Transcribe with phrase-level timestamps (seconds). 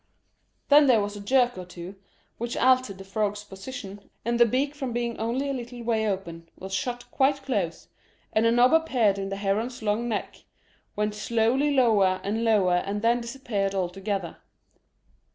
[0.69, 1.93] Then there was a jerk or two,
[2.39, 6.49] which altered the frog's position, and the beak from being only a little way open
[6.57, 7.87] was shut quite close,
[8.33, 10.37] and a knob appeared in the heron's long neck,
[10.95, 14.37] went slowly lower and lower, and then disappeared altogether.